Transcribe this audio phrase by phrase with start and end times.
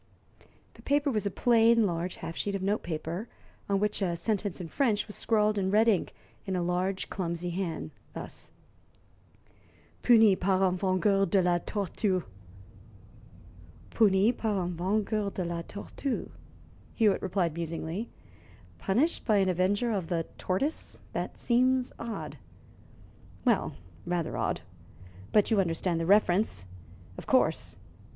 [0.73, 3.29] The paper was a plain, large half sheet of note paper,
[3.69, 6.15] on which a sentence in French was scrawled in red ink
[6.47, 8.49] in a large, clumsy hand, thus:
[10.01, 12.23] puni par un vengeur de la tortue.
[13.91, 16.31] "Puni par un vengeur de la tortue,"
[16.95, 18.09] Hewitt repeated musingly.
[18.79, 22.39] "'Punished by an avenger of the tortoise,' That seems odd."
[23.45, 23.75] "Well,
[24.07, 24.61] rather odd.
[25.31, 26.65] But you understand the reference,
[27.19, 27.77] of course.